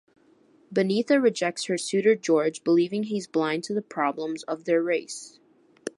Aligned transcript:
Beneatha 0.73 1.21
rejects 1.21 1.65
her 1.65 1.77
suitor 1.77 2.15
George, 2.15 2.63
believing 2.63 3.03
he's 3.03 3.27
blind 3.27 3.63
to 3.65 3.73
the 3.75 3.83
problems 3.83 4.41
of 4.45 4.63
their 4.65 4.81
race. 4.81 5.39